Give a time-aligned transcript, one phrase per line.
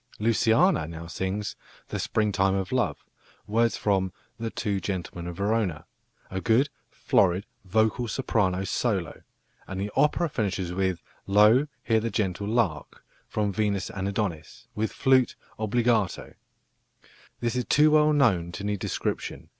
[0.17, 1.55] Luciana now sings
[1.89, 3.05] "The springtime of love,"
[3.45, 5.85] words from The Two Gentlemen of Verona,
[6.31, 9.21] a good florid vocal soprano solo;
[9.67, 14.91] and the opera finishes with "Lo, here the gentle lark," from Venus and Adonis, with
[14.91, 16.33] flute obbligato.
[17.39, 19.49] This is too well known to need description.